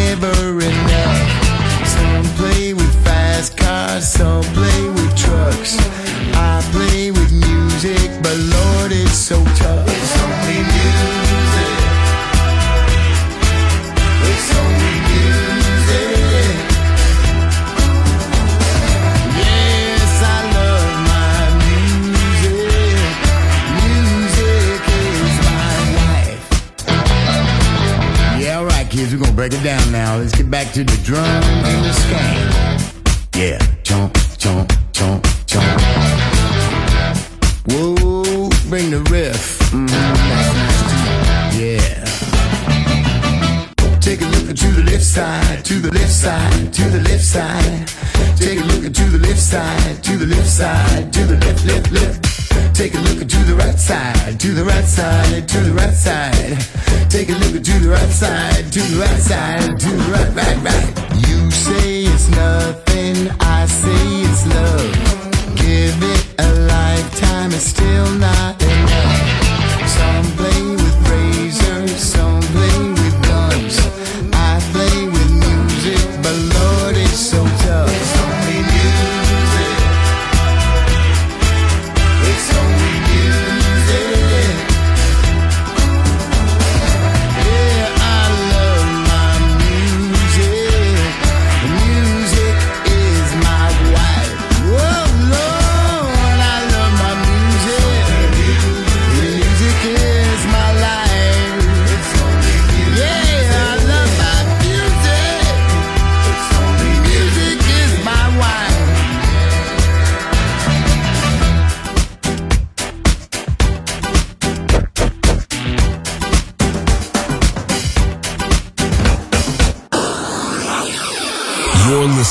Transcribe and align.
never 0.00 0.60
enough. 0.72 1.20
Some 1.94 2.24
play 2.38 2.72
with 2.72 2.92
fast 3.04 3.56
cars, 3.56 4.06
some 4.08 4.44
play 4.58 4.82
with 4.96 5.12
trucks. 5.16 5.76
I 6.34 6.62
play 6.72 7.10
with 7.10 7.32
music, 7.32 8.08
but 8.22 8.36
Lord, 8.56 8.92
it's 8.92 9.18
so 9.30 9.38
tough. 9.62 9.89
Back 30.50 30.72
to 30.72 30.84
the 30.84 31.00
drums 31.02 31.46
and 31.46 31.84
the 31.84 31.90
skank. 31.90 33.36
Yeah, 33.36 33.58
chomp, 33.82 34.12
chomp, 34.36 34.68
chomp, 34.92 35.22
chomp. 35.46 35.80
Whoa, 37.72 38.50
bring 38.68 38.90
the 38.90 39.00
riff. 39.10 39.58
Mm, 39.70 39.88
that's 39.88 40.54
nice. 40.60 41.58
Yeah. 41.58 42.04
Take 44.00 44.20
a 44.20 44.26
look 44.26 44.54
to 44.56 44.68
the 44.72 44.82
left 44.90 45.04
side, 45.04 45.64
to 45.64 45.74
the 45.74 45.90
left 45.90 46.12
side, 46.12 46.72
to 46.74 46.90
the 46.90 47.00
left 47.08 47.24
side. 47.24 47.88
Take 48.36 48.60
a 48.60 48.64
look 48.64 48.92
to 48.92 49.04
the 49.04 49.18
left 49.26 49.40
side, 49.40 50.02
to 50.02 50.16
the 50.18 50.26
left 50.26 50.48
side, 50.48 51.12
to 51.12 51.24
the 51.24 51.36
left, 51.36 51.64
left, 51.64 51.90
left. 51.92 52.39
Take 52.74 52.94
a 52.94 52.98
look 52.98 53.20
to 53.28 53.38
the 53.44 53.54
right 53.56 53.78
side, 53.78 54.40
to 54.40 54.48
the 54.52 54.64
right 54.64 54.84
side, 54.84 55.48
to 55.48 55.60
the 55.60 55.72
right 55.72 55.94
side. 55.94 56.58
Take 57.10 57.28
a 57.28 57.32
look 57.32 57.62
to 57.62 57.74
the 57.78 57.90
right 57.90 58.10
side, 58.10 58.72
to 58.72 58.80
the 58.80 59.00
right 59.00 59.20
side, 59.20 59.78
to 59.80 59.88
the 59.88 60.06
right, 60.14 60.32
right, 60.34 60.58
right. 60.68 61.28
You 61.28 61.50
say 61.50 62.04
it's 62.04 62.28
nothing, 62.28 63.30
I 63.40 63.66
say 63.66 64.02
it's 64.28 64.46
love. 64.46 65.56
Give 65.56 65.96
it 66.14 66.24
a 66.38 66.48
lifetime, 66.66 67.52
it's 67.52 67.64
still 67.64 68.10
not 68.14 68.59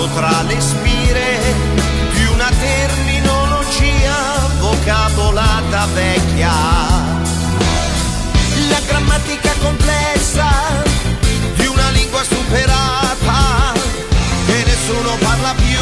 Rotolato 0.00 0.08
tra 0.14 0.42
le 0.42 0.60
spire 0.60 1.38
di 2.12 2.24
una 2.32 2.48
terminologia 2.58 4.14
vocabolata 4.58 5.86
vecchia. 5.92 6.52
La 8.68 8.80
grammatica 8.86 9.52
complessa 9.60 10.48
di 11.56 11.66
una 11.66 11.90
lingua 11.90 12.22
superata 12.22 13.72
che 14.46 14.64
nessuno 14.64 15.16
parla 15.18 15.54
più. 15.54 15.78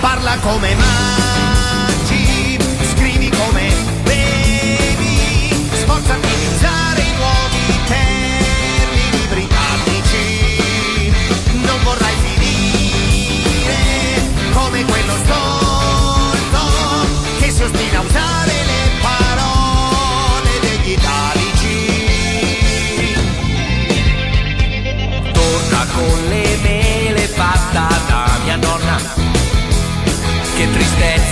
Parla 0.00 0.36
come 0.38 0.74
mangi, 0.74 1.31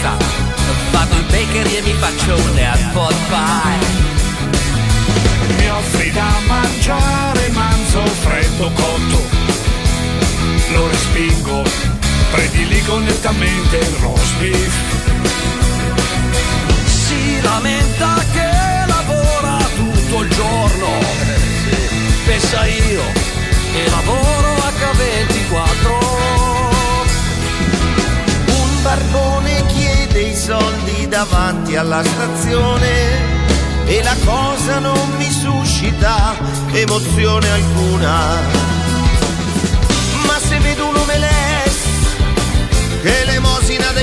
tristezza 0.00 0.16
Vado 0.90 1.14
in 1.14 1.26
bakery 1.26 1.76
e 1.76 1.82
mi 1.82 1.92
faccio 1.92 2.34
un 2.34 2.58
apple 2.58 3.14
pie 3.28 3.78
Mi 5.56 5.68
offri 5.68 6.10
da 6.10 6.32
mangiare 6.46 7.48
manzo 7.50 8.04
freddo 8.06 8.70
cotto 8.72 9.28
Lo 10.72 10.88
respingo 10.88 11.62
Prediligo 12.30 12.98
nettamente 13.00 13.76
il 13.76 13.96
roast 14.00 14.36
beef. 14.36 14.72
Si 16.86 17.40
lamenta 17.42 18.22
che 18.32 18.86
lavora 18.86 19.58
tutto 19.74 20.22
il 20.22 20.30
giorno. 20.30 20.86
Pensa 22.24 22.66
io 22.66 23.02
che 23.72 23.90
lavoro 23.90 24.54
H24 24.54 25.88
Un 28.46 28.82
barbone 28.82 29.66
chiede 29.66 29.79
i 30.20 30.36
soldi 30.36 31.08
davanti 31.08 31.76
alla 31.76 32.02
stazione 32.04 33.86
e 33.86 34.02
la 34.02 34.16
cosa 34.24 34.78
non 34.78 35.16
mi 35.16 35.30
suscita 35.30 36.36
emozione 36.72 37.50
alcuna. 37.50 38.36
Ma 40.26 40.38
se 40.38 40.58
vedo 40.58 40.88
un 40.88 40.96
omelette 40.96 41.80
che 43.02 43.20
elemosina 43.22 43.92
del 43.92 43.99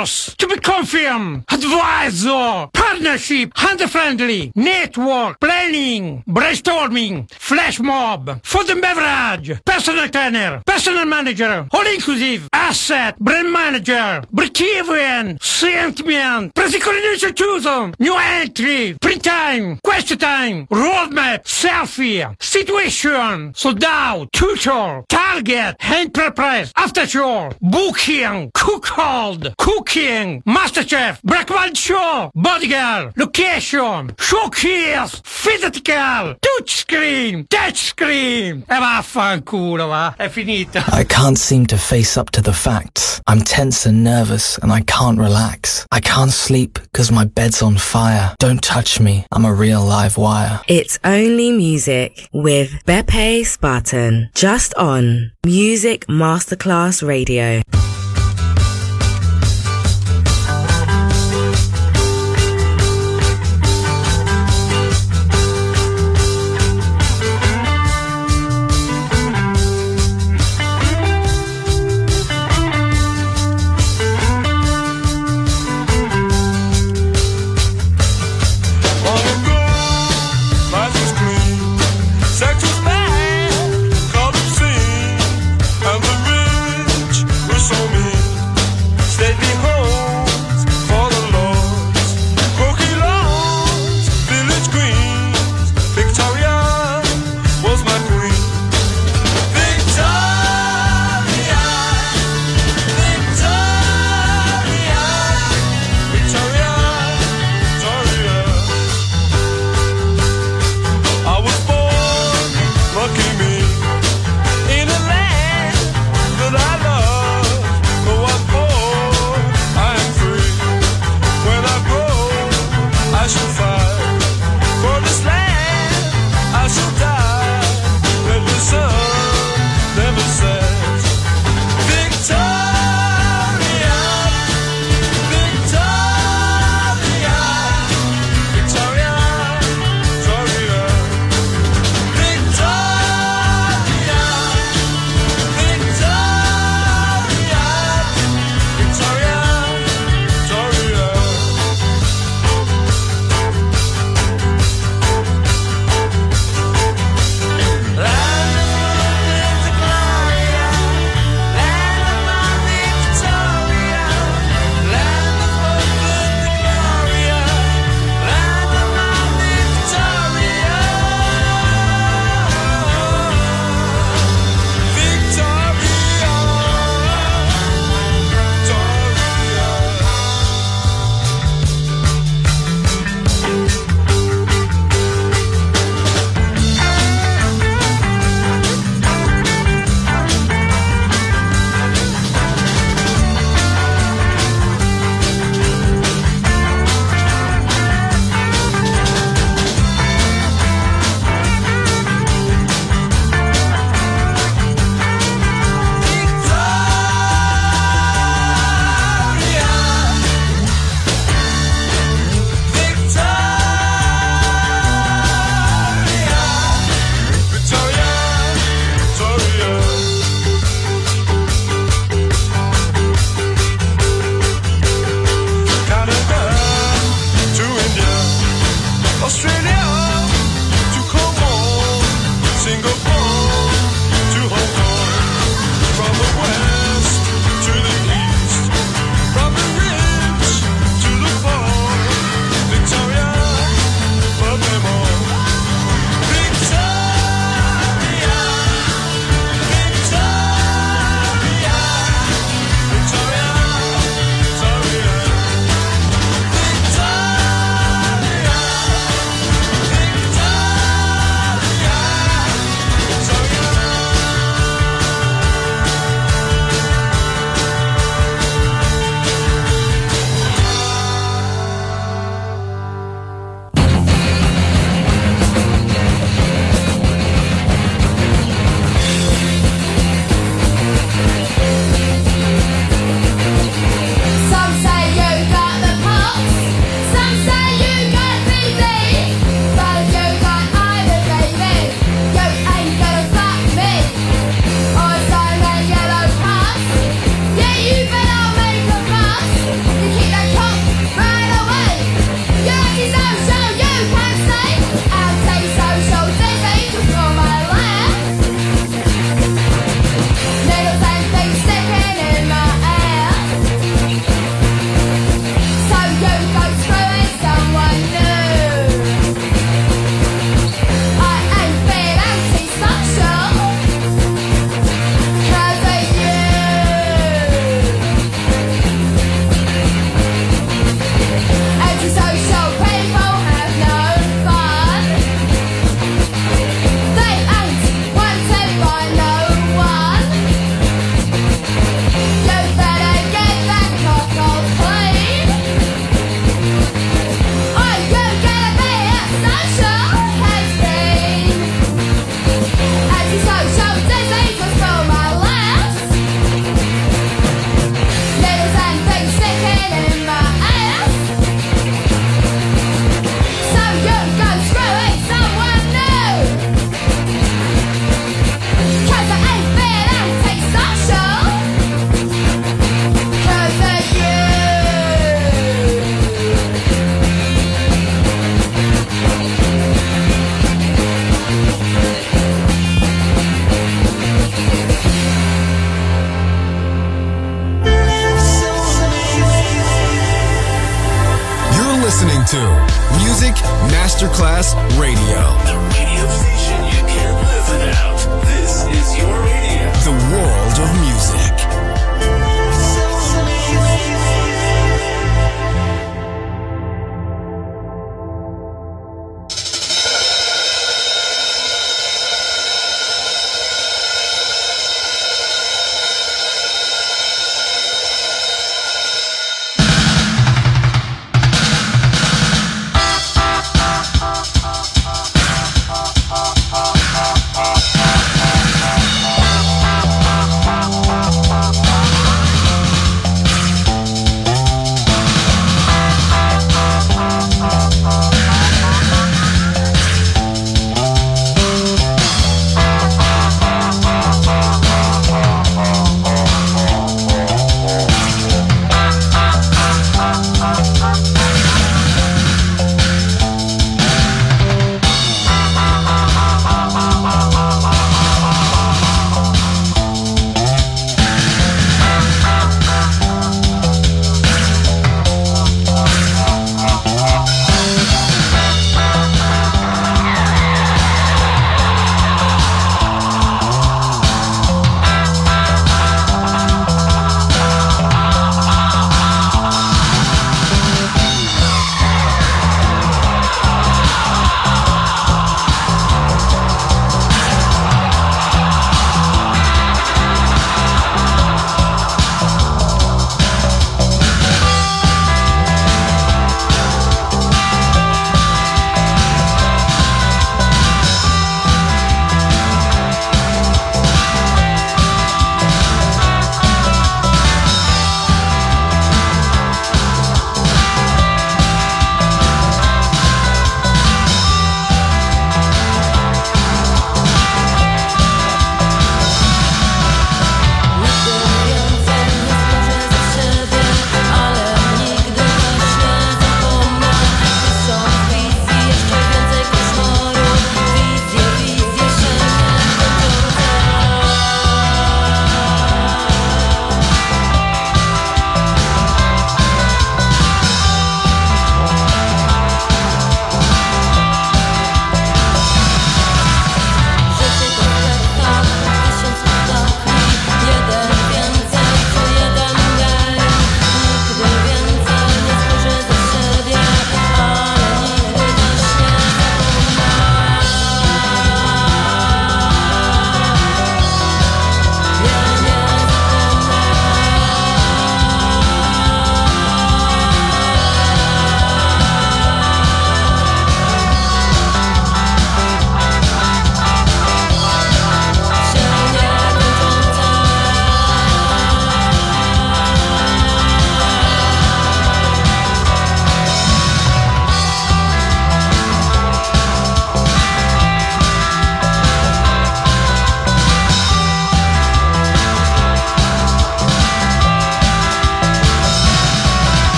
course, 0.00 0.34
to 0.36 0.46
be 0.46 0.56
confirmed, 0.56 1.44
advisor, 1.52 2.68
partnership, 2.72 3.52
hand-friendly, 3.54 4.50
network, 4.56 5.38
planning, 5.40 6.24
brainstorming, 6.26 7.30
flash 7.30 7.78
mob, 7.80 8.40
food 8.42 8.70
and 8.70 8.80
beverage, 8.80 9.62
personal 9.64 10.08
trainer, 10.08 10.62
personal 10.64 11.04
manager, 11.04 11.66
all 11.72 11.86
inclusive, 11.86 12.48
asset, 12.52 13.18
brand 13.18 13.52
manager, 13.52 14.22
break-even, 14.32 15.38
sentiment, 15.40 16.54
pre-coordination 16.54 17.34
tourism, 17.34 17.92
new 17.98 18.16
entry, 18.16 18.96
print 19.02 19.22
time, 19.22 19.78
question 19.84 20.16
time, 20.16 20.66
roadmap, 20.68 21.44
selfie, 21.44 22.24
situation, 22.42 23.52
sold 23.54 23.84
out, 23.84 24.32
tutor, 24.32 25.04
target, 25.10 25.76
enterprise, 25.80 26.72
after 26.76 27.06
show, 27.06 27.50
booking, 27.60 28.50
cook 28.54 28.86
hold, 28.86 29.54
cooking, 29.90 30.42
masterchef, 30.46 31.20
breakfast 31.22 31.76
show, 31.76 32.30
bodyguard, 32.34 33.12
location, 33.16 34.14
showcase, 34.18 35.20
physical, 35.24 36.36
touchscreen, 36.40 37.46
touchscreen. 37.48 38.62
E 38.68 38.78
vaffanculo, 38.78 39.88
va, 39.88 40.14
è 40.16 40.28
finita. 40.28 40.84
I 40.92 41.04
can't 41.04 41.38
seem 41.38 41.66
to 41.66 41.76
face 41.76 42.16
up 42.16 42.30
to 42.30 42.40
the 42.40 42.52
facts. 42.52 43.20
I'm 43.26 43.42
tense 43.42 43.86
and 43.86 44.04
nervous 44.04 44.58
and 44.62 44.72
I 44.72 44.82
can't 44.82 45.18
relax. 45.18 45.86
I 45.90 46.00
can't 46.00 46.32
sleep 46.32 46.78
because 46.92 47.10
my 47.10 47.24
bed's 47.24 47.60
on 47.60 47.76
fire. 47.76 48.34
Don't 48.38 48.62
touch 48.62 49.00
me. 49.00 49.24
I'm 49.32 49.44
a 49.44 49.52
real 49.52 49.84
live 49.84 50.16
wire. 50.16 50.60
It's 50.68 50.98
only 51.02 51.50
music 51.50 52.28
with 52.32 52.70
Beppe 52.86 53.44
Spatten. 53.44 54.32
Just 54.34 54.72
on 54.74 55.32
Music 55.44 56.06
Masterclass 56.06 57.02
Radio. 57.02 57.62